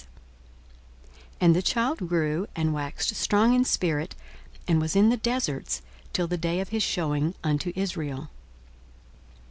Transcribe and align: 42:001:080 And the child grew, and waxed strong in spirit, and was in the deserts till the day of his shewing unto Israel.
42:001:080 1.33 1.37
And 1.41 1.55
the 1.55 1.61
child 1.61 2.09
grew, 2.09 2.47
and 2.55 2.73
waxed 2.73 3.13
strong 3.13 3.53
in 3.53 3.63
spirit, 3.63 4.15
and 4.67 4.81
was 4.81 4.95
in 4.95 5.09
the 5.09 5.17
deserts 5.17 5.83
till 6.11 6.25
the 6.25 6.37
day 6.37 6.59
of 6.59 6.69
his 6.69 6.81
shewing 6.81 7.35
unto 7.43 7.71
Israel. 7.75 8.31